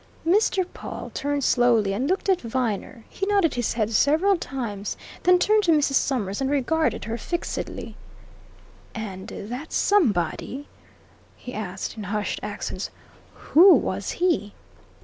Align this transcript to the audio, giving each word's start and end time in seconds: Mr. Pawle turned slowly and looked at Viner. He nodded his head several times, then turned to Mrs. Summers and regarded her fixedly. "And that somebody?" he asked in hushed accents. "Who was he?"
Mr. 0.25 0.65
Pawle 0.73 1.11
turned 1.13 1.43
slowly 1.43 1.93
and 1.93 2.09
looked 2.09 2.27
at 2.27 2.41
Viner. 2.41 3.03
He 3.07 3.27
nodded 3.27 3.53
his 3.53 3.73
head 3.73 3.91
several 3.91 4.35
times, 4.35 4.97
then 5.21 5.37
turned 5.37 5.61
to 5.65 5.71
Mrs. 5.71 5.93
Summers 5.93 6.41
and 6.41 6.49
regarded 6.49 7.03
her 7.05 7.19
fixedly. 7.19 7.95
"And 8.95 9.27
that 9.27 9.71
somebody?" 9.71 10.67
he 11.37 11.53
asked 11.53 11.97
in 11.97 12.05
hushed 12.05 12.39
accents. 12.41 12.89
"Who 13.53 13.75
was 13.75 14.13
he?" 14.13 14.55